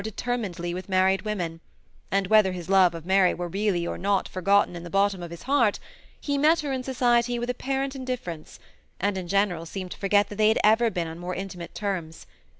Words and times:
135 0.03 0.19
determinedly 0.19 0.73
with 0.73 0.89
married 0.89 1.21
women; 1.21 1.61
and 2.09 2.25
whether 2.25 2.53
his 2.53 2.69
love 2.69 2.95
of 2.95 3.05
Mary 3.05 3.35
were 3.35 3.47
really 3.47 3.85
or 3.85 3.99
not 3.99 4.27
forgotten, 4.27 4.75
in 4.75 4.81
the 4.81 4.89
bot 4.89 5.11
tom 5.11 5.21
of 5.21 5.29
his 5.29 5.43
heart, 5.43 5.79
he 6.19 6.39
met 6.39 6.61
her 6.61 6.71
in 6.73 6.81
society 6.81 7.37
with 7.37 7.51
apparent 7.51 7.95
indifference, 7.95 8.57
and 8.99 9.15
in 9.15 9.27
general 9.27 9.63
seemed 9.63 9.91
to 9.91 9.97
forget 9.99 10.27
that 10.29 10.37
they 10.37 10.47
had 10.47 10.57
ever 10.63 10.89
been 10.89 11.07
on 11.07 11.19
more 11.19 11.35
intimate 11.35 11.75
terms. 11.75 12.25